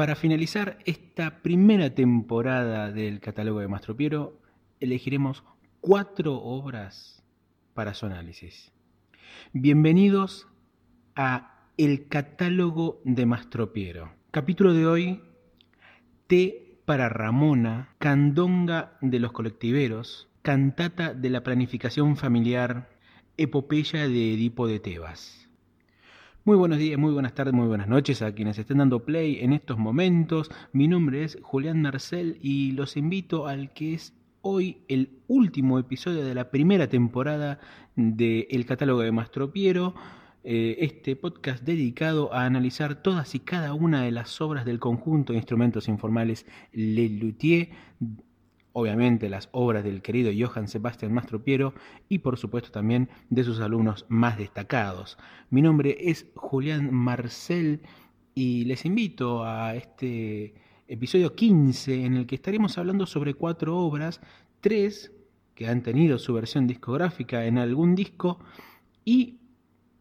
[0.00, 4.40] Para finalizar esta primera temporada del catálogo de Mastro Piero,
[4.80, 5.44] elegiremos
[5.82, 7.22] cuatro obras
[7.74, 8.72] para su análisis.
[9.52, 10.48] Bienvenidos
[11.16, 14.14] a El catálogo de Mastro Piero.
[14.30, 15.20] Capítulo de hoy,
[16.28, 22.88] T para Ramona, Candonga de los colectiveros, Cantata de la planificación familiar,
[23.36, 25.49] Epopeya de Edipo de Tebas.
[26.46, 29.52] Muy buenos días, muy buenas tardes, muy buenas noches a quienes estén dando play en
[29.52, 30.50] estos momentos.
[30.72, 36.24] Mi nombre es Julián Marcel y los invito al que es hoy el último episodio
[36.24, 37.60] de la primera temporada
[37.94, 39.94] de El catálogo de Mastro Piero.
[40.42, 45.34] Eh, este podcast dedicado a analizar todas y cada una de las obras del conjunto
[45.34, 47.68] de instrumentos informales Le Luthier
[48.72, 51.74] obviamente las obras del querido Johann Sebastian Mastropiero
[52.08, 55.18] y por supuesto también de sus alumnos más destacados.
[55.50, 57.80] Mi nombre es Julián Marcel
[58.34, 60.54] y les invito a este
[60.86, 64.20] episodio 15 en el que estaremos hablando sobre cuatro obras,
[64.60, 65.12] tres
[65.54, 68.38] que han tenido su versión discográfica en algún disco
[69.04, 69.38] y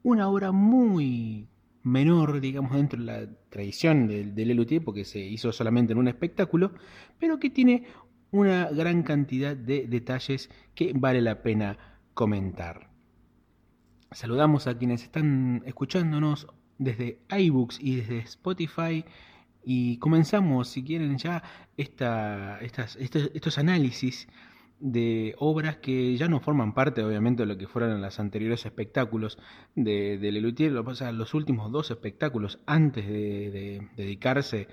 [0.03, 1.47] una obra muy
[1.83, 6.71] menor, digamos, dentro de la tradición del, del porque se hizo solamente en un espectáculo,
[7.19, 7.83] pero que tiene
[8.31, 11.77] una gran cantidad de detalles que vale la pena
[12.13, 12.89] comentar.
[14.11, 19.05] Saludamos a quienes están escuchándonos desde iBooks y desde Spotify
[19.63, 21.43] y comenzamos, si quieren, ya
[21.77, 24.27] esta, estas, estos, análisis
[24.79, 29.37] de obras que ya no forman parte, obviamente, de lo que fueron los anteriores espectáculos
[29.75, 34.67] de, de Lelutier, o sea, los últimos dos espectáculos antes de dedicarse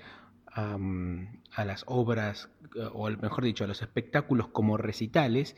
[0.57, 2.49] a, las obras,
[2.93, 5.55] o mejor dicho, a los espectáculos como recitales.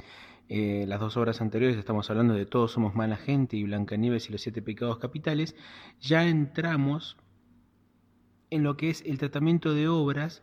[0.50, 4.32] Eh, las dos obras anteriores, estamos hablando de Todos somos mala gente y Blancanieves y
[4.32, 5.56] los siete pecados capitales,
[6.02, 7.18] ya entramos
[8.50, 10.42] en lo que es el tratamiento de obras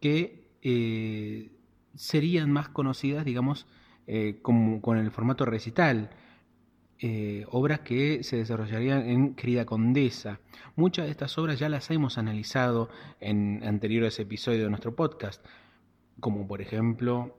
[0.00, 1.52] que eh,
[1.94, 3.66] serían más conocidas, digamos,
[4.06, 6.10] eh, como, con el formato recital.
[7.00, 10.40] Eh, obras que se desarrollarían en Querida Condesa.
[10.76, 12.88] Muchas de estas obras ya las hemos analizado
[13.20, 15.44] en anteriores episodios de nuestro podcast,
[16.20, 17.36] como por ejemplo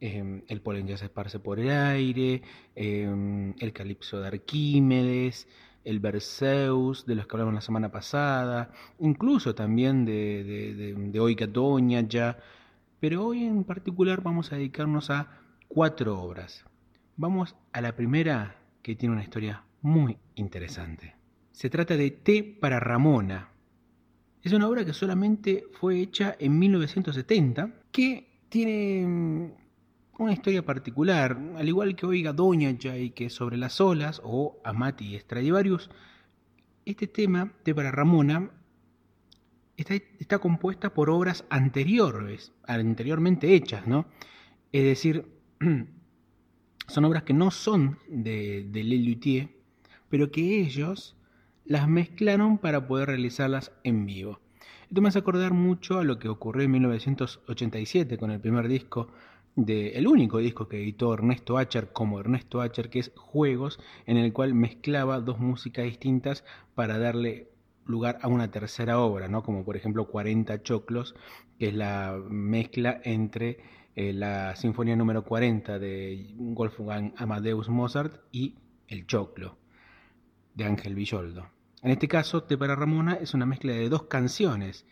[0.00, 2.42] em, El polen ya se esparce por el aire,
[2.74, 5.46] em, El calipso de Arquímedes,
[5.84, 11.36] el Berceus, de los que hablamos la semana pasada, incluso también de, de, de, Hoy
[12.08, 12.38] ya.
[12.98, 16.64] Pero hoy en particular vamos a dedicarnos a cuatro obras.
[17.16, 21.14] Vamos a la primera que tiene una historia muy interesante.
[21.52, 23.50] Se trata de T para Ramona.
[24.42, 31.38] Es una obra que solamente fue hecha en 1970, que tiene mm, una historia particular,
[31.56, 35.90] al igual que Oiga Doña y que sobre las olas o Amati Stradivarius,
[36.84, 38.50] este tema, T para Ramona,
[39.76, 44.06] está, está compuesta por obras anteriores, anteriormente hechas, ¿no?
[44.72, 45.26] Es decir,
[46.90, 49.48] son obras que no son de, de Lelutier,
[50.08, 51.16] pero que ellos
[51.64, 54.40] las mezclaron para poder realizarlas en vivo.
[54.88, 59.08] Esto me hace acordar mucho a lo que ocurrió en 1987 con el primer disco
[59.56, 64.16] de, el único disco que editó Ernesto Acher como Ernesto Acher, que es Juegos, en
[64.16, 67.48] el cual mezclaba dos músicas distintas para darle
[67.86, 69.42] lugar a una tercera obra, ¿no?
[69.42, 71.14] como por ejemplo 40 Choclos,
[71.58, 73.58] que es la mezcla entre
[73.96, 78.54] eh, la Sinfonía número 40 de Wolfgang Amadeus Mozart y
[78.88, 79.58] El Choclo
[80.54, 81.48] de Ángel Villoldo.
[81.82, 84.86] En este caso, Te para Ramona es una mezcla de dos canciones,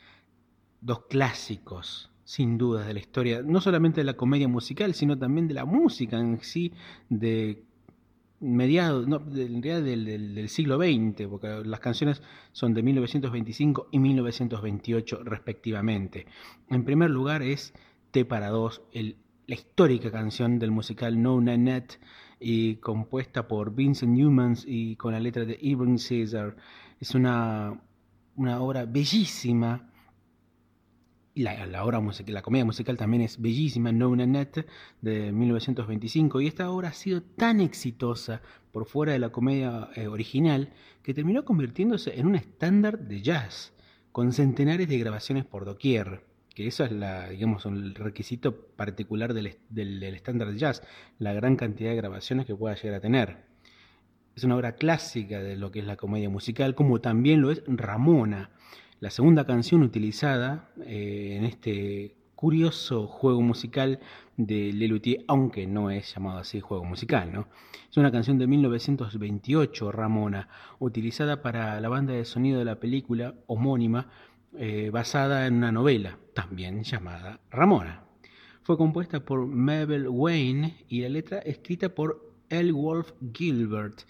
[0.80, 5.48] dos clásicos, sin duda, de la historia, no solamente de la comedia musical, sino también
[5.48, 6.72] de la música en sí,
[7.08, 7.64] de
[8.40, 10.04] mediados, no, realidad del,
[10.34, 12.22] del, siglo XX, porque las canciones
[12.52, 16.26] son de 1925 y 1928 respectivamente.
[16.68, 17.74] En primer lugar es
[18.10, 21.98] T para dos, la histórica canción del musical No Nanette
[22.38, 26.56] y compuesta por Vincent Newman y con la letra de Ibn Caesar.
[27.00, 27.80] Es una,
[28.36, 29.90] una obra bellísima.
[31.34, 34.66] La, la, obra musical, la comedia musical también es bellísima, No Nanette,
[35.00, 40.08] de 1925, y esta obra ha sido tan exitosa por fuera de la comedia eh,
[40.08, 40.72] original
[41.02, 43.72] que terminó convirtiéndose en un estándar de jazz,
[44.10, 46.28] con centenares de grabaciones por doquier
[46.58, 47.62] que eso es la, digamos,
[47.94, 50.82] requisito particular del, del, estándar de jazz,
[51.20, 53.44] la gran cantidad de grabaciones que pueda llegar a tener.
[54.34, 57.62] Es una obra clásica de lo que es la comedia musical, como también lo es
[57.68, 58.50] Ramona,
[58.98, 64.00] la segunda canción utilizada eh, en este curioso juego musical
[64.36, 67.46] de Lelutier, aunque no es llamado así juego musical, ¿no?
[67.88, 70.48] Es una canción de 1928, Ramona,
[70.80, 74.08] utilizada para la banda de sonido de la película homónima
[74.56, 78.04] eh, basada en una novela, también llamada Ramona.
[78.62, 82.72] Fue compuesta por Mabel Wayne y la letra escrita por L.
[82.72, 84.02] Wolf Gilbert.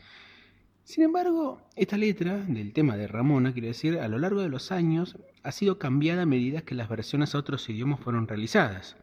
[0.84, 4.72] Sin embargo, esta letra del tema de Ramona, quiere decir, a lo largo de los
[4.72, 8.96] años ha sido cambiada a medida que las versiones a otros idiomas fueron realizadas.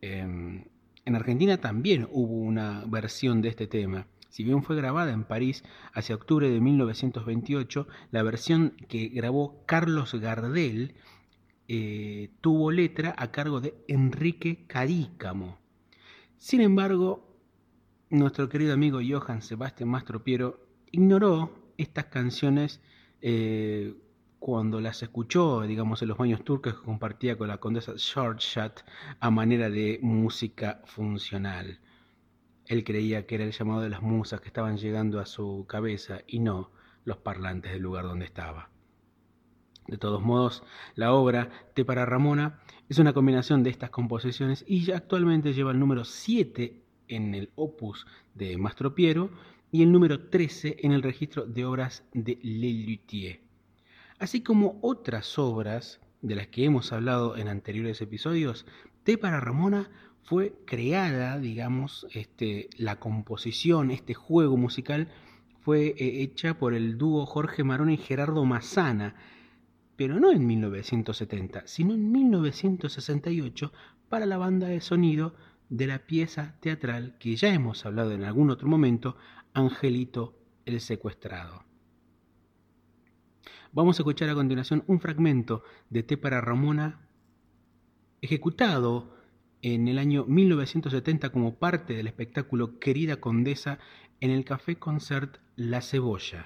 [0.00, 0.64] Em,
[1.04, 4.06] en Argentina también hubo una versión de este tema.
[4.34, 10.12] Si bien fue grabada en París hacia octubre de 1928, la versión que grabó Carlos
[10.12, 10.96] Gardel
[11.68, 15.60] eh, tuvo letra a cargo de Enrique Carícamo.
[16.36, 17.38] Sin embargo,
[18.10, 22.80] nuestro querido amigo Johann Sebastián Mastropiero ignoró estas canciones
[23.22, 23.94] eh,
[24.40, 28.84] cuando las escuchó, digamos, en los baños turcos que compartía con la condesa Shortshot
[29.20, 31.78] a manera de música funcional.
[32.74, 36.22] Él creía que era el llamado de las musas que estaban llegando a su cabeza
[36.26, 36.72] y no
[37.04, 38.68] los parlantes del lugar donde estaba.
[39.86, 40.64] De todos modos,
[40.96, 45.70] la obra Te para Ramona es una combinación de estas composiciones y ya actualmente lleva
[45.70, 49.30] el número 7 en el opus de Mastro Piero
[49.70, 53.40] y el número 13 en el registro de obras de Lelutier.
[54.18, 58.66] Así como otras obras de las que hemos hablado en anteriores episodios,
[59.04, 59.88] Te para Ramona
[60.24, 65.08] fue creada, digamos, este, la composición, este juego musical,
[65.60, 69.14] fue eh, hecha por el dúo Jorge Marón y Gerardo Massana,
[69.96, 73.72] pero no en 1970, sino en 1968
[74.08, 75.34] para la banda de sonido
[75.68, 79.16] de la pieza teatral que ya hemos hablado en algún otro momento,
[79.52, 81.64] Angelito el secuestrado.
[83.72, 87.00] Vamos a escuchar a continuación un fragmento de Té para Ramona
[88.20, 89.14] ejecutado
[89.64, 93.78] en el año 1970 como parte del espectáculo Querida Condesa
[94.20, 96.44] en el Café Concert La Cebolla.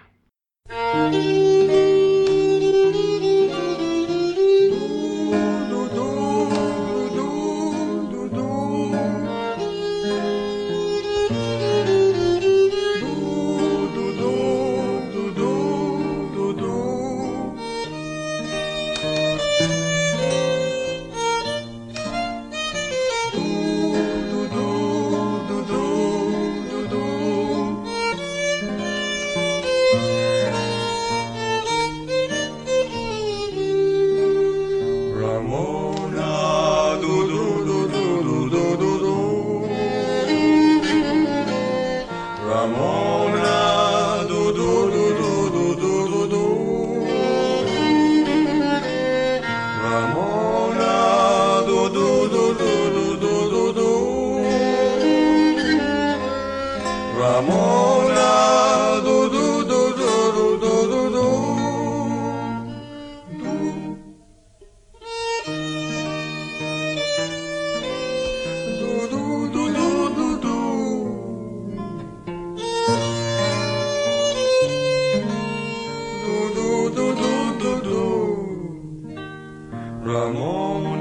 [80.08, 80.98] Ramon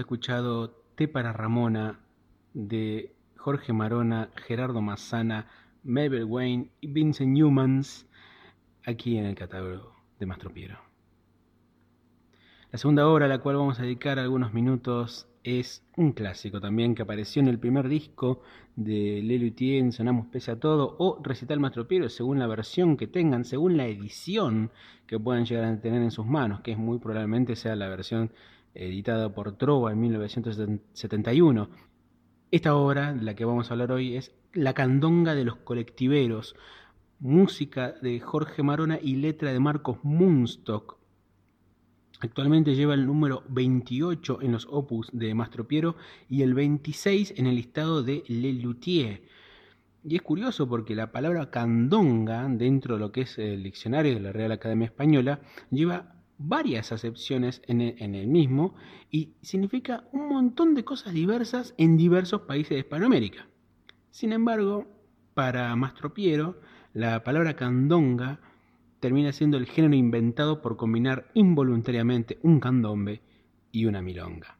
[0.00, 2.00] escuchado Té para Ramona
[2.54, 5.48] de Jorge Marona, Gerardo Massana,
[5.82, 8.06] Mabel Wayne y Vincent Newmans
[8.84, 10.78] aquí en el catálogo de Mastro Piero.
[12.70, 16.94] La segunda obra a la cual vamos a dedicar algunos minutos es un clásico también
[16.94, 18.42] que apareció en el primer disco
[18.76, 23.44] de Lelutier Sonamos Pese a Todo o Recital Mastro Piero según la versión que tengan,
[23.44, 24.70] según la edición
[25.06, 28.30] que puedan llegar a tener en sus manos, que es muy probablemente sea la versión
[28.74, 31.68] editada por Trova en 1971.
[32.50, 36.56] Esta obra, de la que vamos a hablar hoy, es La Candonga de los Colectiveros,
[37.20, 40.98] música de Jorge Marona y letra de Marcos Munstock.
[42.20, 45.96] Actualmente lleva el número 28 en los opus de Mastro Piero
[46.28, 49.22] y el 26 en el listado de Le Luthier.
[50.04, 54.20] Y es curioso porque la palabra candonga, dentro de lo que es el diccionario de
[54.20, 58.74] la Real Academia Española, lleva varias acepciones en el, mismo
[59.10, 63.46] y significa un montón de cosas diversas en diversos países de Hispanoamérica.
[64.10, 64.86] Sin embargo,
[65.34, 66.58] para Mastropiero,
[66.94, 68.40] la palabra candonga
[69.00, 73.20] termina siendo el género inventado por combinar involuntariamente un candombe
[73.70, 74.56] y una milonga.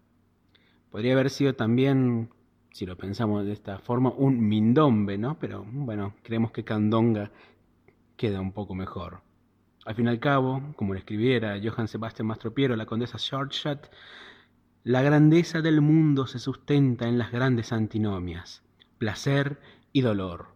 [0.90, 2.28] Podría haber sido también,
[2.72, 5.38] si lo pensamos de esta forma, un mindombe, ¿no?
[5.38, 7.30] Pero bueno, creemos que candonga
[8.16, 9.22] queda un poco mejor.
[9.86, 13.90] Al fin y al cabo, como lo escribiera Johann Sebastian Mastropiero, la condesa Shortshot,
[14.84, 18.62] la grandeza del mundo se sustenta en las grandes antinomias,
[18.98, 19.60] placer
[19.92, 20.48] y dolor,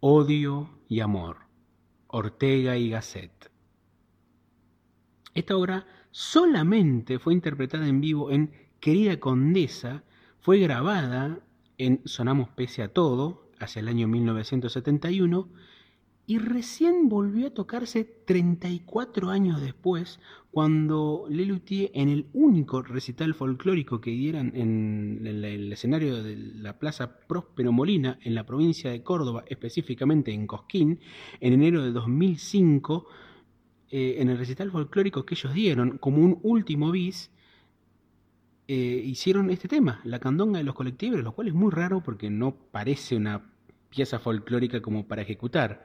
[0.00, 1.38] odio y amor,
[2.08, 3.50] Ortega y Gasset.
[5.34, 10.04] Esta obra solamente fue interpretada en vivo en Querida Condesa,
[10.40, 11.40] fue grabada
[11.78, 15.48] en Sonamos Pese a Todo, hacia el año 1971,
[16.26, 24.00] y recién volvió a tocarse 34 años después, cuando Lelutier, en el único recital folclórico
[24.00, 29.44] que dieran en el, escenario de la Plaza Próspero Molina, en la provincia de Córdoba,
[29.48, 31.00] específicamente en Cosquín,
[31.40, 33.06] en enero de 2005,
[33.90, 37.30] eh, en el recital folclórico que ellos dieron, como un último bis,
[38.66, 42.30] eh, hicieron este tema, la candonga de los colectivos, lo cual es muy raro porque
[42.30, 43.42] no parece una
[43.90, 45.84] pieza folclórica como para ejecutar.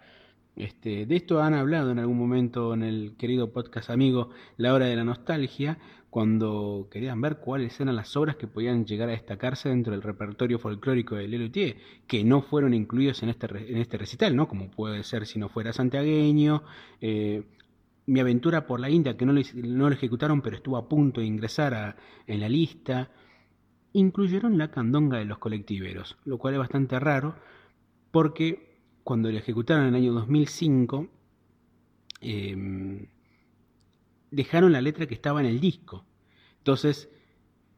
[0.60, 4.88] Este, de esto han hablado en algún momento en el querido podcast amigo La Hora
[4.88, 5.78] de la Nostalgia,
[6.10, 10.60] cuando querían ver cuáles eran las obras que podían llegar a destacarse dentro del repertorio
[10.60, 14.50] folclórico de Lelutier, que no fueron incluidos en este, en este recital, ¿no?
[14.50, 16.64] como puede ser si no fuera santiagueño,
[17.00, 17.44] eh,
[18.06, 21.22] Mi aventura por la India, que no lo, no lo, ejecutaron, pero estuvo a punto
[21.22, 21.96] de ingresar
[22.28, 23.12] en la lista,
[23.94, 27.36] incluyeron la candonga de los colectiveros, lo cual es bastante raro,
[28.12, 28.69] porque
[29.04, 31.08] cuando lo ejecutaron en el año 2005,
[32.22, 33.08] em,
[34.32, 36.06] dejaron la letra que estaba en el disco.
[36.58, 37.10] Entonces,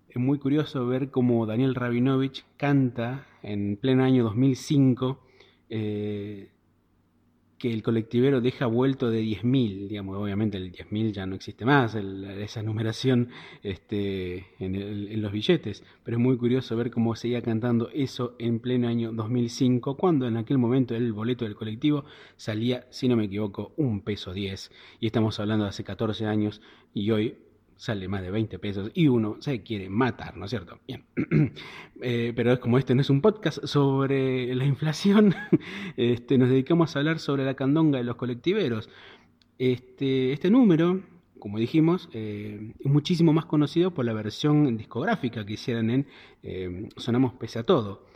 [0.10, 5.20] es muy curioso ver cómo Daniel Rabinovich canta en pleno año 2005
[7.62, 11.94] que el colectivero deja vuelto de 10.000, digamos, obviamente el 10.000 ya no existe más,
[11.94, 13.30] esa numeración
[13.62, 18.88] este, en, los billetes, pero es muy curioso ver cómo seguía cantando eso en pleno
[18.88, 22.04] año 2005, cuando en aquel momento el boleto del colectivo
[22.36, 26.64] salía, si no me equivoco, un peso 10, y estamos hablando de hace 14 años,
[26.96, 27.38] y hoy
[27.82, 30.80] sale más de 20 pesos y uno se quiere matar, ¿no es cierto?
[30.88, 31.04] Bien.
[32.04, 35.36] Eh, pero como este no es un podcast sobre la inflación,
[35.98, 38.90] este, nos dedicamos a hablar sobre la candonga de los colectiveros.
[39.60, 41.02] Este, este número,
[41.38, 46.08] como dijimos, eh, es muchísimo más conocido por la versión discográfica que hicieron en
[46.42, 48.08] eh, Sonamos Pese a Todo.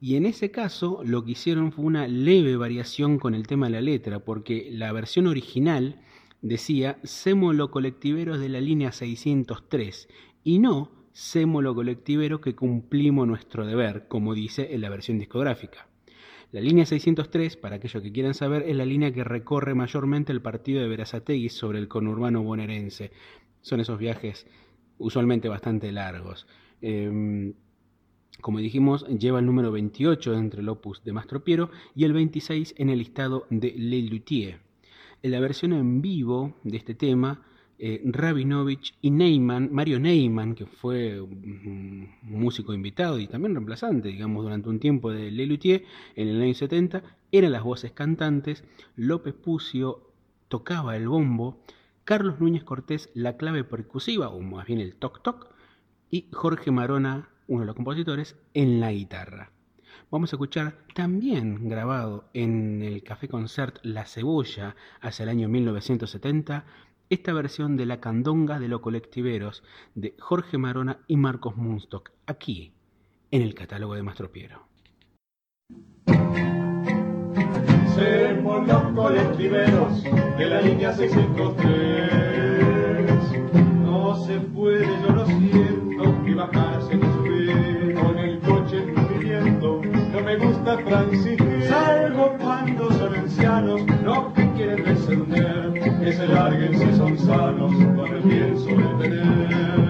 [0.00, 3.72] Y en ese caso lo que hicieron fue una leve variación con el tema de
[3.72, 6.00] la letra, porque la versión original
[6.42, 10.08] decía sémolo colectiveros de la línea 603
[10.42, 15.88] y no sémolo colectivero que cumplimos nuestro deber, como dice en la versión discográfica.
[16.52, 20.42] La línea 603, para aquellos que quieran saber, es la línea que recorre mayormente el
[20.42, 23.12] partido de Verazategui sobre el conurbano bonaerense.
[23.60, 24.46] Son esos viajes
[24.98, 26.46] usualmente bastante largos.
[26.80, 27.54] Em,
[28.40, 32.90] como dijimos, lleva el número 28 entre el opus de Mastropiero y el 26 en
[32.90, 34.69] el listado de Le.
[35.22, 37.42] En la versión en vivo de este tema,
[37.78, 44.44] eh, Rabinovich y Neyman, Mario Neyman, que fue un músico invitado y también reemplazante, digamos,
[44.44, 45.84] durante un tiempo de Lelutier
[46.16, 48.64] en el año 70, eran las voces cantantes,
[48.96, 50.10] López Pucio
[50.48, 51.60] tocaba el bombo,
[52.04, 55.48] Carlos Núñez Cortés la clave percusiva, o más bien el toc toc,
[56.10, 59.52] y Jorge Marona, uno de los compositores, en la guitarra
[60.10, 66.64] vamos a escuchar también grabado en el Café Concert La Cebolla hacia el año 1970
[67.08, 69.62] esta versión de La Candonga de los Colectiveros
[69.94, 72.72] de Jorge Marona y Marcos Munstock, aquí
[73.30, 74.02] en el catálogo de
[80.62, 82.10] línea 603.
[83.82, 84.86] No se puede,
[90.78, 91.64] transigir.
[91.68, 98.06] Salvo cuando son ancianos, no que quieren descender, que se larguen si son sanos, con
[98.06, 99.80] el pienso de tener.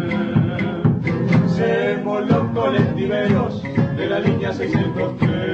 [1.48, 3.62] Semos los colectiveros
[3.96, 5.50] de la línea 603.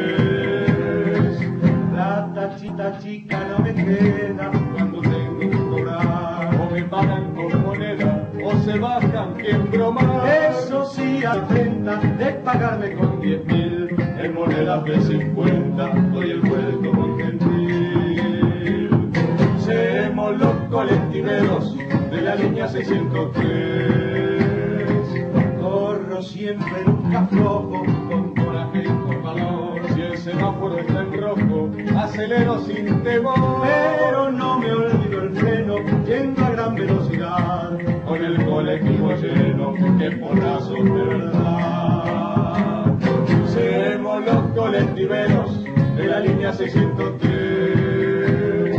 [1.95, 6.55] La tachita chica no me queda cuando tengo que cobrar.
[6.61, 10.23] O me pagan con moneda, o se bajan quien broma.
[10.51, 13.66] Eso sí, atenta de pagarme con diez mil
[14.47, 18.89] pone la P50, soy el vuelto con gentil.
[19.59, 21.77] Seamos los colectiveros
[22.11, 25.61] de la línea 603.
[25.61, 29.83] Corro siempre nunca flojo, con coraje y con valor.
[29.95, 33.67] Si el semáforo está en rojo, acelero sin temor.
[33.99, 35.75] Pero no me olvido el freno,
[36.05, 37.77] yendo a gran velocidad.
[38.07, 41.76] Con el colectivo lleno, que porrazos de verdad.
[44.37, 45.65] Los colectiveros
[45.97, 48.77] de la línea 603.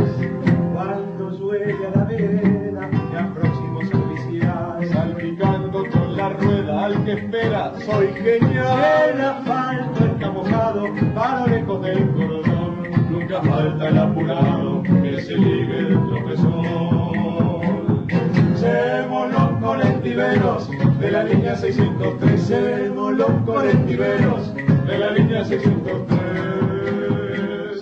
[0.72, 4.88] Cuando llueve la vera, ya próximo servicial.
[4.88, 9.10] Salpicando con la rueda al que espera, soy genial.
[9.12, 10.84] El asfalto está mojado,
[11.16, 12.76] para lejos del cordón.
[13.10, 18.06] Nunca falta el apurado que se ligue el tropezón.
[18.54, 22.42] Seremos los colectiveros de la línea 603.
[22.42, 24.52] Seremos los colectiveros
[24.88, 27.80] de la línea 603.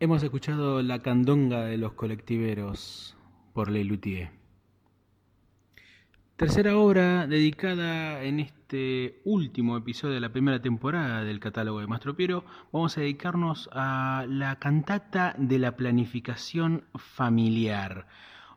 [0.00, 3.18] Hemos escuchado La Candonga de los Colectiveros
[3.52, 4.30] por Lelutier.
[6.36, 12.16] Tercera obra dedicada en este último episodio de la primera temporada del catálogo de Mastro
[12.16, 18.06] Piero, vamos a dedicarnos a la cantata de la planificación familiar,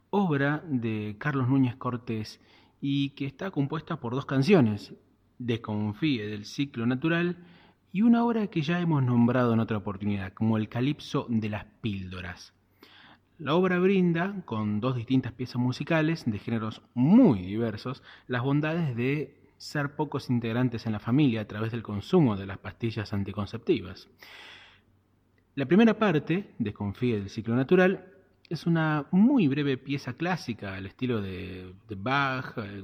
[0.10, 2.40] obra de Carlos Núñez Cortés
[2.82, 4.94] y que está compuesta por dos canciones,
[5.38, 7.38] Desconfíe del ciclo natural
[7.94, 11.66] y una obra que ya hemos nombrado en otra oportunidad, como el Calipso de las
[11.82, 12.54] Píldoras.
[13.38, 19.40] La obra brinda, con dos distintas piezas musicales de géneros muy diversos, las bondades de
[19.58, 24.10] ser pocos integrantes en la familia a través del consumo de las pastillas anticonceptivas.
[25.56, 28.19] La primera parte, Desconfíe del ciclo natural,
[28.50, 32.84] es una muy breve pieza clásica al estilo de, de Bach, eh,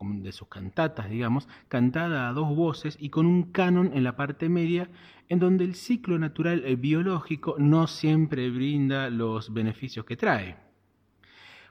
[0.00, 4.48] de sus cantatas, digamos, cantada a dos voces y con un canon en la parte
[4.48, 4.88] media,
[5.28, 10.56] en donde el ciclo natural biológico no siempre brinda los beneficios que trae.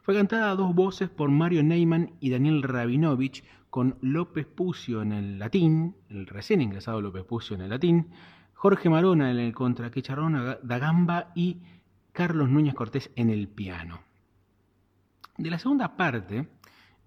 [0.04, 5.12] Fue cantada a dos voces por Mario Neyman y Daniel Rabinovich, con López Pucio en
[5.12, 8.10] el latín, el recién ingresado López Pucio en el latín,
[8.54, 11.58] Jorge Marona en el contraquicharrón da Gamba y
[12.12, 14.02] Carlos Núñez Cortés en el piano.
[15.38, 16.48] De la segunda parte,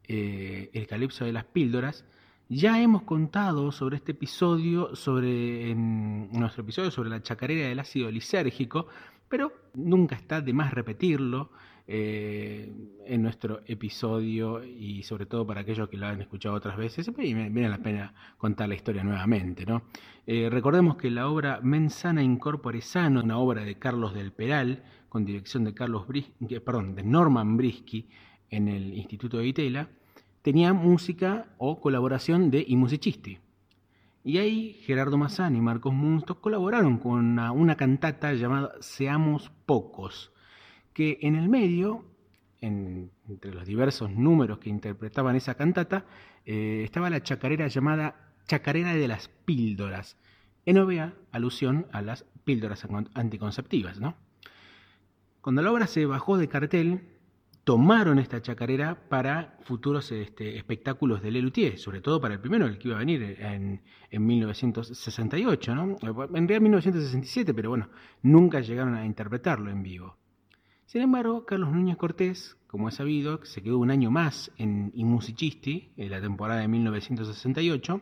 [0.05, 2.05] eh, el calipso de las píldoras,
[2.49, 8.89] ya hemos contado sobre este episodio, sobre nuestro episodio sobre la chacarera del ácido lisérgico,
[9.29, 11.51] pero nunca está de más repetirlo
[11.87, 12.73] eh,
[13.07, 17.35] en nuestro episodio y sobre todo para aquellos que lo han escuchado otras veces, y
[17.35, 19.67] viene la pena contar la historia nuevamente.
[19.67, 19.83] ¿no?
[20.27, 25.25] Eh, recordemos que la obra Mensana Incorpore Sano, una obra de Carlos del Peral, con
[25.25, 26.07] dirección de, Carlos
[26.65, 28.09] perdón, de Norman Brisky,
[28.49, 29.89] en el Instituto de Itela,
[30.43, 33.39] tenía música o colaboración de I Musicisti.
[34.25, 40.32] Y ahí Gerardo Mazzani y Marcos Munsto colaboraron con una, cantata llamada Seamos Pocos,
[40.93, 42.05] que en el medio,
[42.61, 46.05] entre los diversos números que interpretaban esa cantata,
[46.45, 50.17] eh, estaba la chacarera llamada Chacarera de las Píldoras,
[50.67, 54.01] en obvia alusión a las píldoras anticonceptivas.
[54.01, 54.17] ¿no?
[55.41, 57.01] Cuando la obra se bajó de cartel,
[57.65, 62.79] tomaron esta chacarera para futuros este, espectáculos de Lelutier, sobre todo para el primero, el
[62.79, 65.97] que iba a venir en, 1968, ¿no?
[66.03, 67.89] En realidad 1967, pero bueno,
[68.23, 70.19] nunca llegaron a interpretarlo en vivo.
[70.87, 75.05] Sin embargo, Carlos Núñez Cortés, como es sabido, se quedó un año más en I
[75.05, 78.01] Musicisti, en la temporada de 1968,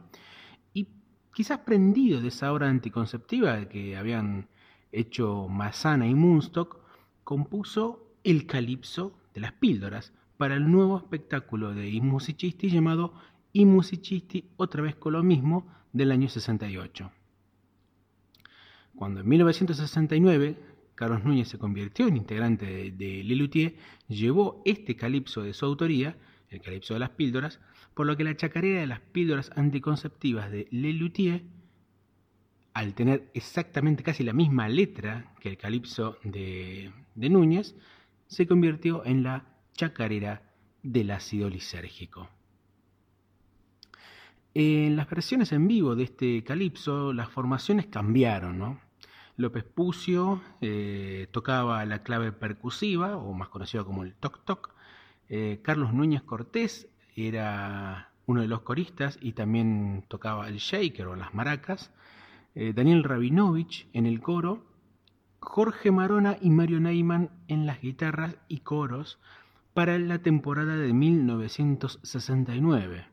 [0.74, 0.88] y
[1.34, 4.48] quizás prendido de esa obra anticonceptiva que habían
[4.92, 6.78] hecho Massana y Munstock,
[7.24, 13.14] compuso el calipso de las píldoras para el nuevo espectáculo de I Musicisti llamado
[13.52, 17.10] I Musicisti otra vez con lo mismo del año 68.
[18.94, 20.69] Cuando en 1969
[21.00, 23.74] Carlos Núñez se convirtió en integrante de, de Lelutier,
[24.06, 26.18] llevó este calipso de su autoría,
[26.50, 27.58] el calipso de las píldoras,
[27.94, 31.44] por lo que la chacarera de las píldoras anticonceptivas de Lelutier,
[32.74, 37.74] al tener exactamente casi la misma letra que el calipso de, de Núñez,
[38.26, 40.42] se convirtió en la chacarera
[40.82, 42.28] del ácido lisérgico.
[44.52, 48.78] En las versiones en vivo de este calipso, las formaciones cambiaron.
[49.40, 54.74] López Pucio eh, tocaba la clave percusiva, o más conocida como el toc-toc.
[55.28, 61.16] Eh, Carlos Núñez Cortés era uno de los coristas y también tocaba el shaker o
[61.16, 61.90] las maracas.
[62.54, 64.66] Eh, Daniel Rabinovich en el coro
[65.40, 69.18] Jorge Marona y Mario Neyman en las guitarras y coros
[69.72, 73.06] para la temporada de 1969.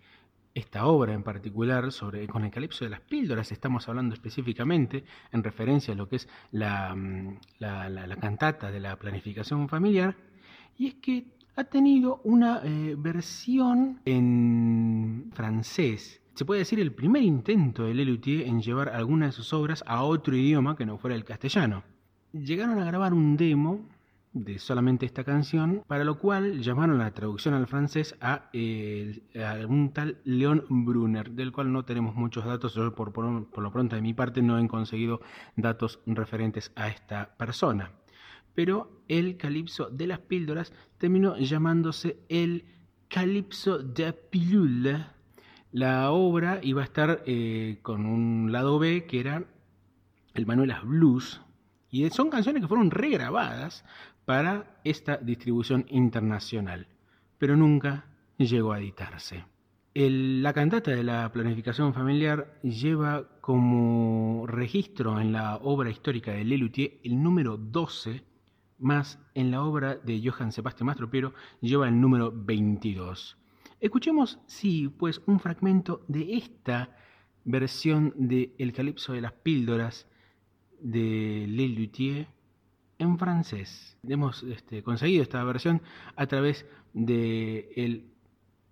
[0.54, 5.44] esta obra en particular, sobre, con el calipso de las píldoras, estamos hablando específicamente en
[5.44, 10.16] referencia a lo que es la, mm, la, cantata de la planificación familiar,
[10.78, 16.22] y es que ha tenido una eh, versión en francés.
[16.34, 20.04] Se puede decir el primer intento de Lelutier en llevar alguna de sus obras a
[20.04, 21.82] otro idioma que no fuera el castellano.
[22.32, 23.88] Llegaron a grabar un demo
[24.32, 28.50] de solamente esta canción, para lo cual llamaron la traducción al francés a,
[29.68, 33.96] un tal León Brunner, del cual no tenemos muchos datos, yo por, por, lo pronto
[33.96, 35.20] de mi parte no he conseguido
[35.56, 37.90] datos referentes a esta persona.
[38.58, 42.64] Pero el calipso de las píldoras terminó llamándose el
[43.06, 45.06] calipso de pilule.
[45.70, 49.44] La obra iba a estar eh, con un lado B que era
[50.34, 51.40] el Manuelas Blues,
[51.88, 53.84] y son canciones que fueron regrabadas
[54.24, 56.88] para esta distribución internacional,
[57.38, 58.06] pero nunca
[58.38, 59.44] llegó a editarse.
[59.94, 66.98] la cantata de la planificación familiar lleva como registro en la obra histórica de Lelutier
[67.04, 68.26] el número 12,
[68.78, 73.36] más en la obra de Johann Sebastian Mastropiero lleva el número 22.
[73.80, 76.96] Escuchemos, sí, pues un fragmento de esta
[77.44, 80.06] versión de El Calipso de las Píldoras
[80.80, 82.28] de Lelutier
[82.98, 83.96] en francés.
[84.06, 85.80] Hemos este, conseguido esta versión
[86.16, 88.04] a través del el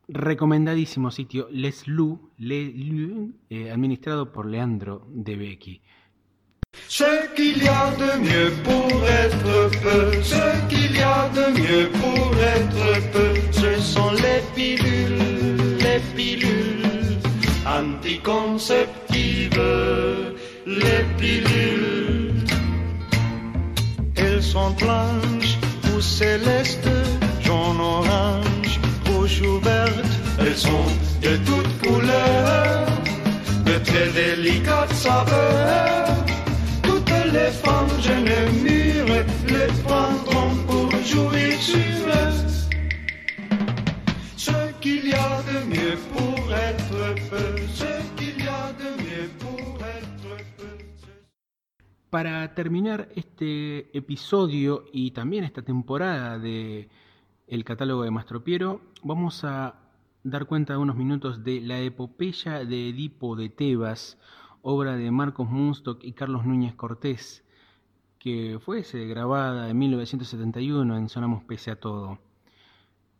[0.08, 5.82] recomendadísimo sitio Les Lou, eh, administrado por Leandro de Becky.
[6.88, 11.88] Ce qu'il y a de mieux pour être peu, ce qu'il y a de mieux
[12.00, 17.18] pour être peu, ce sont les pilules, les pilules
[17.66, 19.62] anticonceptives,
[20.66, 21.76] les pilules
[24.56, 25.58] sont blanches
[25.92, 26.88] ou célestes,
[27.42, 30.14] jaune, orange, rouge ou verte.
[30.38, 30.88] Elles sont
[31.22, 32.86] de toutes couleurs,
[33.64, 36.35] de très délicates saveurs.
[37.36, 38.08] Les y
[45.18, 46.16] a de mieux.
[52.08, 56.88] Para terminar este episodio y también esta temporada de
[57.46, 59.74] el catálogo de Mastropiero, vamos a
[60.24, 64.16] dar cuenta de unos minutos de la epopeya de Edipo de Tebas,
[64.68, 67.44] obra de Marcos Munstock y Carlos Núñez Cortés,
[68.18, 72.18] que fue grabada en 1971 en Sonamos Pese a Todo.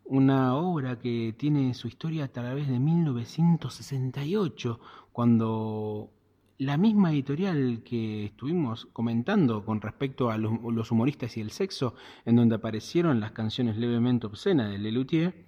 [0.03, 4.77] Una obra que tiene su historia a través de 1968,
[5.13, 6.11] cuando
[6.57, 12.35] la misma editorial que estuvimos comentando con respecto a los, humoristas y el sexo, en
[12.35, 15.45] donde aparecieron las canciones levemente obscenas de Lelutier,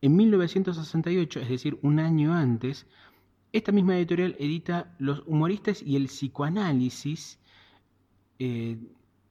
[0.00, 2.86] en 1968, es decir, un año antes,
[3.52, 7.38] esta misma editorial edita Los humoristas y el psicoanálisis,
[8.38, 8.78] eh,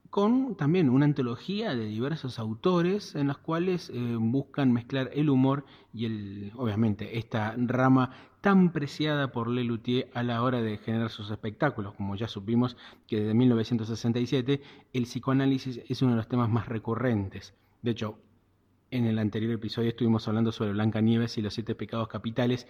[0.09, 5.65] con también una antología de diversos autores en las cuales eh, buscan mezclar el humor
[5.93, 11.31] y el, obviamente, esta rama tan preciada por Lelutier a la hora de generar sus
[11.31, 11.95] espectáculos.
[11.95, 14.61] Como ya supimos que desde 1967
[14.93, 17.53] el psicoanálisis es uno de los temas más recurrentes.
[17.81, 18.17] De hecho,
[18.95, 22.65] en el anterior episodio estuvimos hablando sobre Blanca Nieves y los siete pecados capitales.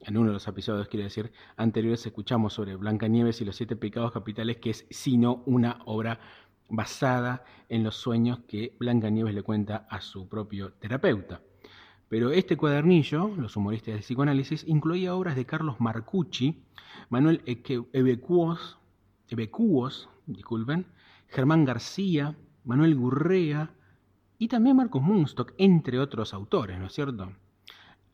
[0.00, 3.76] En uno de los episodios, quiero decir, anteriores escuchamos sobre Blanca Nieves y los siete
[3.76, 6.20] pecados capitales, que es sino una obra
[6.68, 11.40] basada en los sueños que Blanca Nieves le cuenta a su propio terapeuta.
[12.10, 16.62] Pero este cuadernillo, Los humoristas de psicoanálisis, incluía obras de Carlos Marcucci,
[17.08, 17.40] Manuel
[17.94, 18.78] Ebecuos,
[20.26, 20.86] disculpen,
[21.28, 23.70] Germán García, Manuel Gurrea
[24.40, 27.30] y también Marcos Munstock, entre otros autores, ¿no es cierto?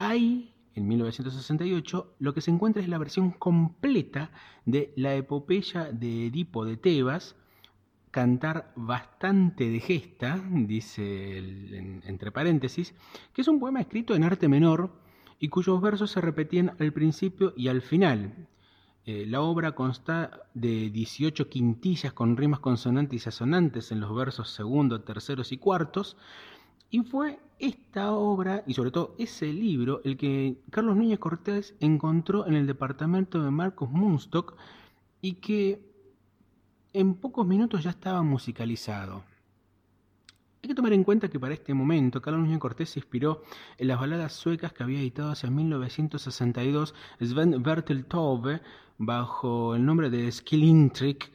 [0.01, 4.33] Ahí, en 1968, lo que se encuentra es la versión completa
[4.65, 7.37] de la epopeya de Edipo de Tebas,
[8.11, 11.39] cantar bastante de gesta, dice
[12.05, 12.93] entre paréntesis,
[13.33, 14.91] que es un poema escrito en arte menor
[15.39, 18.49] y cuyos versos se repetían al principio y al final.
[19.09, 24.51] Eh, la obra consta de 18 quintillas con rimas consonantes y asonantes en los versos
[24.51, 26.17] segundo, terceros y cuartos,
[26.91, 32.49] y fue esta obra, y sobre todo ese libro, el que Carlos Núñez Cortés encontró
[32.49, 34.57] en el departamento de Marcos Munstock
[35.21, 35.81] y que
[36.93, 39.23] en pocos minutos ya estaba musicalizado.
[40.63, 43.43] Hay que tomar en cuenta que para este momento Carlos Núñez Cortés se inspiró
[43.79, 47.63] en las baladas suecas que había editado hacia 1962 Sven
[48.09, 48.61] Tove
[48.99, 51.31] bajo el nombre de Skillingtrick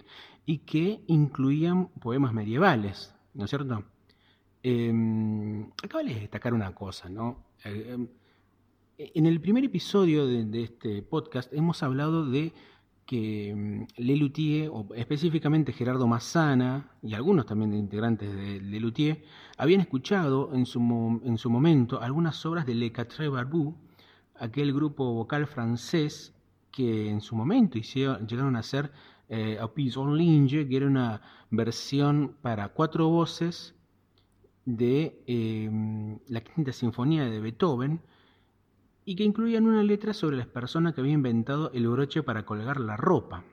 [0.45, 3.83] y que incluían poemas medievales, ¿no es cierto?
[4.63, 4.91] Eh,
[5.83, 7.45] acaba de destacar una cosa, ¿no?
[7.63, 8.07] Eh, em,
[8.97, 12.53] en el primer episodio de, este podcast hemos hablado de
[13.11, 19.21] que mm, Lelutier, o específicamente Gerardo Massana y algunos también de integrantes de Lelutier,
[19.57, 20.79] habían escuchado en su,
[21.25, 23.75] en su momento algunas obras de Le Quatre Barbu,
[24.39, 26.33] aquel grupo vocal francés
[26.71, 28.93] que en su momento hicieron, llegaron a ser
[29.27, 33.75] eh, A Piece on Linge, que era una versión para cuatro voces
[34.63, 37.99] de em, la Quinta Sinfonía de Beethoven
[39.05, 42.79] y que incluían una letra sobre la persona que había inventado el broche para colgar
[42.79, 43.43] la ropa.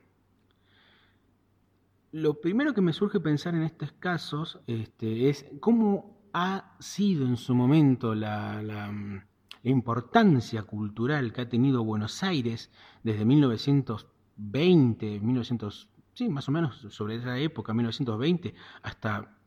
[2.13, 7.37] Lo primero que me surge pensar en estos casos este, es cómo ha sido en
[7.37, 9.25] su momento la, la,
[9.65, 12.71] importancia cultural que ha tenido Buenos Aires
[13.03, 19.38] desde 1920, 1900, sí, más o menos sobre esa época, 1920, hasta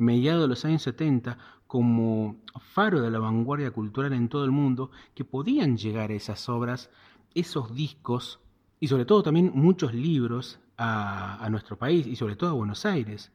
[0.00, 4.90] mediados de los años 70 como faro de la vanguardia cultural en todo el mundo,
[5.14, 6.90] que podían llegar esas obras,
[7.34, 8.40] esos discos
[8.80, 13.30] y sobre todo también muchos libros a, nuestro país y sobre todo a Buenos Aires.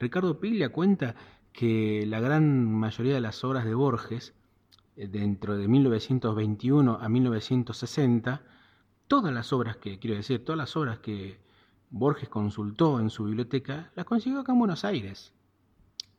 [0.00, 1.14] Ricardo Piglia cuenta
[1.52, 4.34] que la gran mayoría de las obras de Borges,
[4.96, 8.42] eh, dentro de 1921 a 1960,
[9.06, 11.38] todas las obras que, quiero decir, todas las obras que
[11.90, 15.32] Borges consultó en su biblioteca, las consiguió acá en Buenos Aires.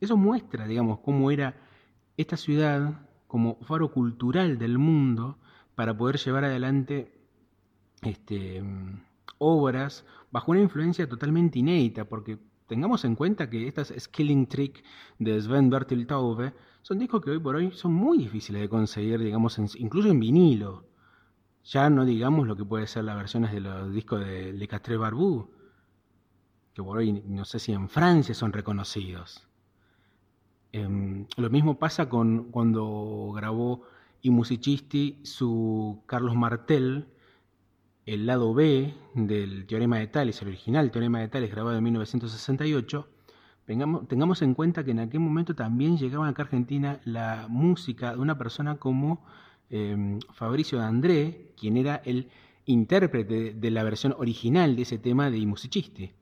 [0.00, 1.54] Eso muestra, digamos, cómo era
[2.16, 5.38] esta ciudad como faro cultural del mundo
[5.74, 7.12] para poder llevar adelante
[8.02, 8.62] este,
[9.38, 14.82] obras bajo una influencia totalmente inédita, porque tengamos en cuenta que estas Skilling Trick
[15.18, 19.20] de Sven Bertil Taube son discos que hoy por hoy son muy difíciles de conseguir,
[19.20, 20.86] digamos, incluso en vinilo.
[21.64, 24.96] Ya no digamos lo que puede ser las versiones de los discos de Le Castre
[24.96, 25.50] Barbu,
[26.72, 29.49] que por hoy no sé si en Francia son reconocidos.
[30.72, 33.82] Em, lo mismo pasa con cuando grabó
[34.22, 37.06] y musicisti su Carlos Martel,
[38.06, 43.08] el lado B del Teorema de Tales, el original Teorema de Tales grabado en 1968.
[43.66, 48.18] Tengamos, en cuenta que en aquel momento también llegaba acá a Argentina la música de
[48.18, 49.24] una persona como
[49.70, 52.30] eh, Fabricio de André, quien era el
[52.66, 56.12] intérprete de la versión original de ese tema de I Musicisti.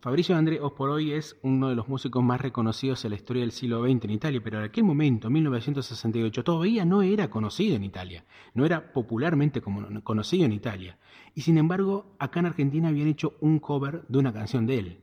[0.00, 3.82] Fabricio André hoy es uno de los músicos más reconocidos en la historia del siglo
[3.82, 8.66] XX en Italia, pero en aquel momento, 1968, todavía no era conocido en Italia, no
[8.66, 10.98] era popularmente conocido en Italia.
[11.34, 15.00] Y sin embargo, acá en Argentina habían hecho un cover de una canción de él.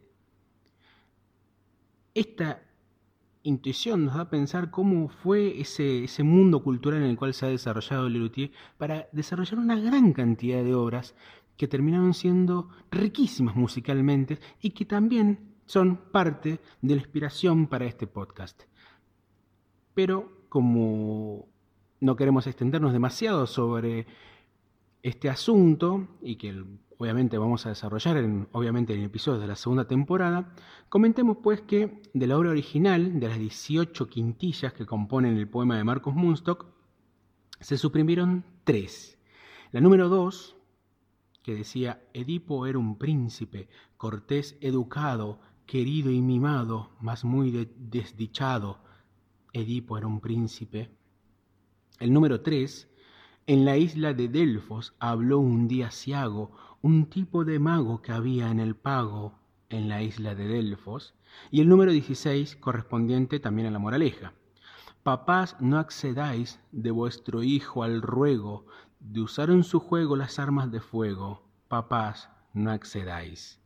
[2.14, 2.62] Esta
[3.44, 7.50] intuición nos da a pensar cómo fue ese, mundo cultural en el cual se ha
[7.50, 11.14] desarrollado Leroutier para desarrollar una gran cantidad de obras
[11.58, 18.08] que terminaron siendo riquísimas musicalmente y que también son parte de la inspiración para este
[18.08, 18.64] podcast.
[19.94, 21.48] Pero como
[22.00, 24.06] no queremos extendernos demasiado sobre
[25.02, 26.64] este asunto y que
[26.98, 30.54] obviamente vamos a desarrollar en, obviamente en episodios de la segunda temporada,
[30.90, 35.78] comentemos pues que de la obra original, de las 18 quintillas que componen el poema
[35.78, 36.68] de Marcos Munstock,
[37.60, 39.18] se suprimieron tres.
[39.72, 40.56] La número 2,
[41.44, 48.80] que decía, Edipo era un príncipe, cortés educado, querido y mimado, mas muy desdichado.
[49.52, 50.90] Edipo era un príncipe.
[52.00, 52.90] El número 3,
[53.46, 56.52] en la isla de Delfos habló un día Ciago,
[56.82, 61.14] un tipo de mago que había en el pago en la isla de Delfos.
[61.52, 64.34] Y el número 16, correspondiente también a la moraleja.
[65.04, 68.66] Papás, no accedáis de vuestro hijo al ruego
[69.04, 71.44] de usar en su juego las armas de fuego.
[71.68, 73.60] Papás, no accedáis.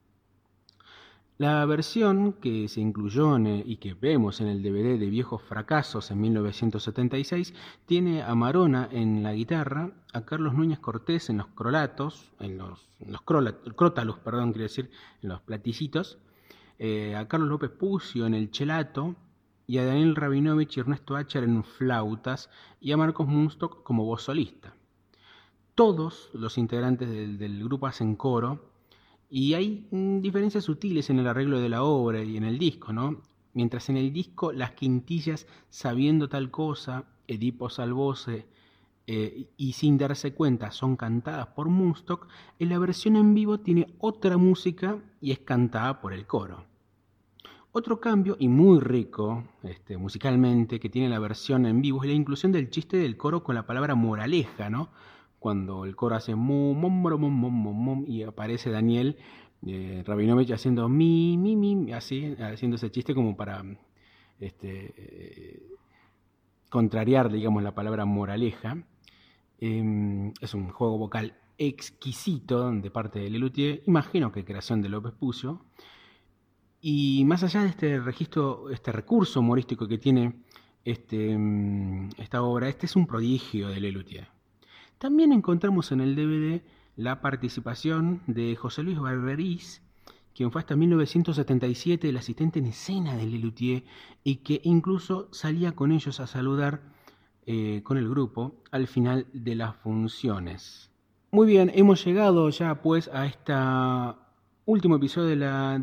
[1.38, 6.20] La versión que se incluyó y que vemos en el DVD de Viejos Fracasos en
[6.20, 7.54] 1976
[7.86, 12.90] tiene a Marona en la guitarra, a Carlos Núñez Cortés en los crolatos, en los,
[13.24, 14.90] crótalos, perdón, quiero decir,
[15.22, 16.18] en los platillitos,
[16.80, 19.16] eh, a Carlos López Pucio en el chelato,
[19.68, 22.50] y a Daniel Rabinovich y Ernesto Acher en flautas,
[22.82, 24.74] y a Marcos Munstock como voz solista.
[25.78, 28.72] Todos los integrantes del, grupo hacen coro,
[29.30, 32.94] y hay mm, diferencias sutiles en el arreglo de la obra y en el disco,
[32.94, 33.22] ¿no?
[33.54, 38.48] Mientras en el disco las quintillas sabiendo tal cosa, Edipo salvose,
[39.06, 43.94] eh, y sin darse cuenta son cantadas por Moonstock, en la versión en vivo tiene
[44.00, 46.66] otra música y es cantada por el coro.
[47.72, 52.16] Otro cambio, y muy rico este, musicalmente, que tiene la versión en vivo es la
[52.16, 54.90] inclusión del chiste del coro con la palabra moraleja, ¿no?
[55.40, 59.18] Cuando el coro hace mum, mum, mum, mum, y aparece Daniel
[59.66, 63.64] eh, Rabinovich haciendo mi, mi, mi, así, haciendo ese chiste como para
[64.40, 65.64] este, eh,
[66.70, 68.78] contrariar, digamos, la palabra moraleja.
[69.60, 75.14] Em, es un juego vocal exquisito de parte de Lelutier, imagino que creación de López
[75.14, 75.66] Pucio.
[76.80, 80.44] Y más allá de este registro, este recurso humorístico que tiene
[80.86, 84.37] este, em, esta obra, este es un prodigio de Lelutier.
[84.98, 86.64] También encontramos en el DVD
[86.96, 89.84] la participación de José Luis Barberiz,
[90.34, 93.84] quien fue hasta 1977 el asistente en escena de Lelutier
[94.24, 96.82] y que incluso salía con ellos a saludar
[97.46, 100.92] eh, con el grupo al final de las funciones.
[101.30, 103.54] Muy bien, hemos llegado ya pues a este
[104.66, 105.82] último episodio de la,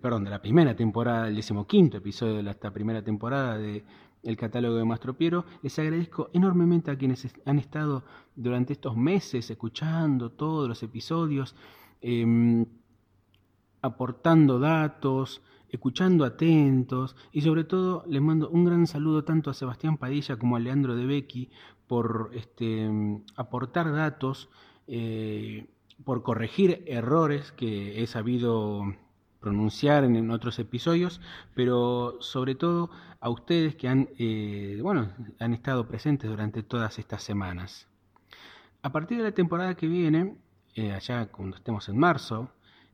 [0.00, 3.84] perdón, de la primera temporada, el decimoquinto episodio de esta primera temporada de
[4.22, 5.44] el catálogo de Mastro Piero.
[5.62, 8.04] Les agradezco enormemente a quienes han estado
[8.36, 11.54] durante estos meses escuchando todos los episodios,
[12.00, 12.66] em,
[13.82, 19.96] aportando datos, escuchando atentos y sobre todo les mando un gran saludo tanto a Sebastián
[19.96, 21.50] Padilla como a Leandro de Becky
[21.86, 22.90] por este,
[23.36, 24.48] aportar datos,
[24.86, 25.66] eh,
[26.04, 28.84] por corregir errores que he sabido
[29.40, 31.20] pronunciar en, otros episodios,
[31.54, 37.22] pero sobre todo a ustedes que han, eh, bueno, han estado presentes durante todas estas
[37.22, 37.88] semanas.
[38.82, 40.36] A partir de la temporada que viene,
[40.74, 42.50] eh, allá cuando estemos en marzo,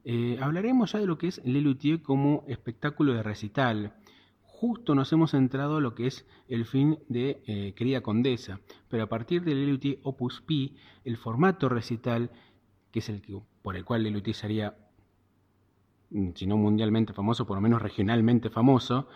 [0.09, 3.93] eh, hablaremos ya de lo que es Lelutier como espectáculo de recital.
[4.43, 9.03] Justo nos hemos centrado en lo que es el fin de eh, Querida Condesa, pero
[9.03, 12.31] a partir de Lelutier Opus Pi, el formato recital,
[12.93, 14.77] que es el que, por el cual Lelutier sería,
[16.35, 19.09] si no mundialmente famoso, por lo menos regionalmente famoso,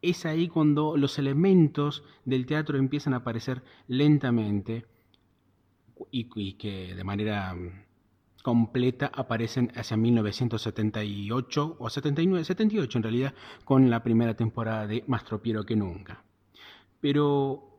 [0.00, 4.86] es ahí cuando los elementos del teatro empiezan a aparecer lentamente
[6.10, 7.84] y que de manera mm,
[8.42, 13.34] completa aparecen hacia 1978 o 79, 78 en realidad,
[13.64, 16.24] con la primera temporada de Más tropiero que nunca.
[17.00, 17.71] Pero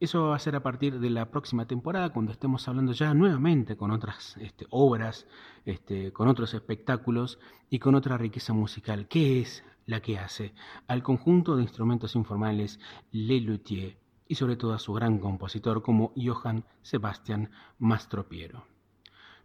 [0.00, 3.76] eso va a ser a partir de la próxima temporada, cuando estemos hablando ya nuevamente
[3.76, 5.26] con otras este, obras,
[5.64, 7.38] este, con otros espectáculos
[7.70, 10.54] y con otra riqueza musical, que es la que hace
[10.86, 12.80] al conjunto de instrumentos informales
[13.12, 18.66] Le Luthier y sobre todo a su gran compositor como Johann Sebastian Mastropiero.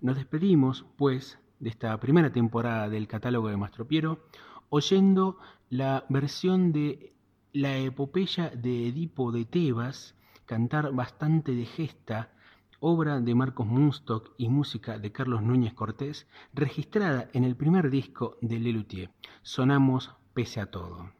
[0.02, 4.26] Nos despedimos, pues, de esta primera temporada del catálogo de Mastropiero,
[4.70, 5.38] oyendo
[5.70, 7.14] la versión de
[7.52, 10.16] la epopeya de Edipo de Tebas,
[10.50, 12.34] cantar bastante de gesta,
[12.80, 18.36] obra de Marcos Munstock y música de Carlos Núñez Cortés, registrada en el primer disco
[18.42, 19.12] de Lelutier.
[19.44, 21.12] Sonamos pese a todo.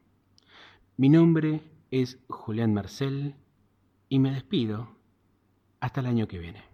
[0.96, 1.62] Mi nombre
[1.92, 3.36] es Julián Marcel
[4.08, 4.96] y me despido
[5.78, 6.64] hasta el año que viene.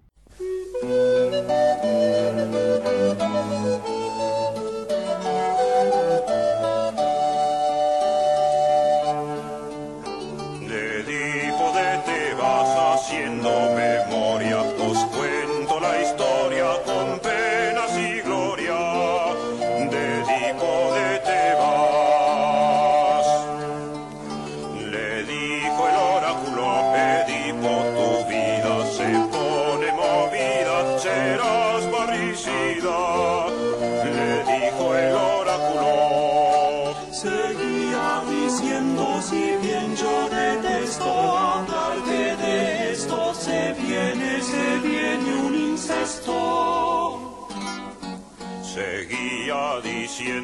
[50.16, 50.40] Seguía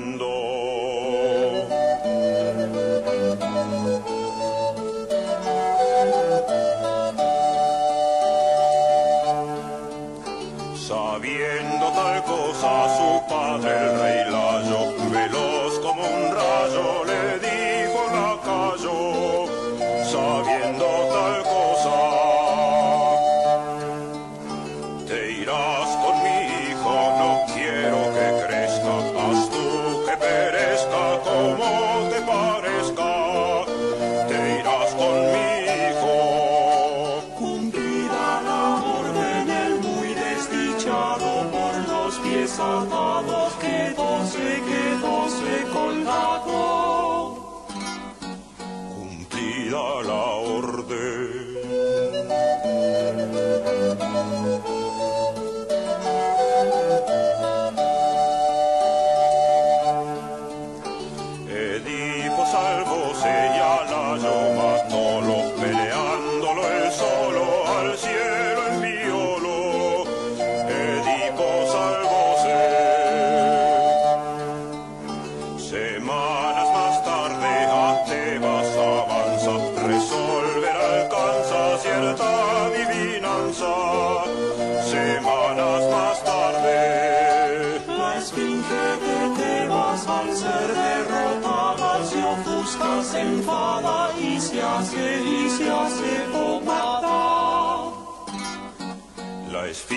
[99.72, 99.94] hasta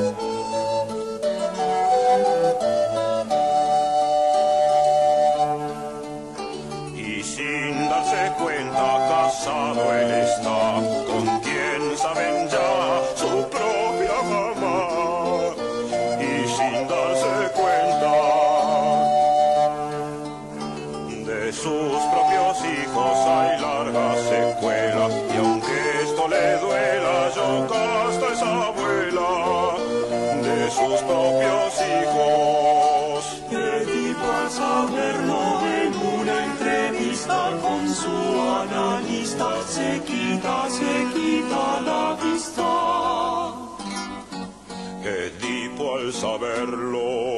[46.12, 47.37] dicho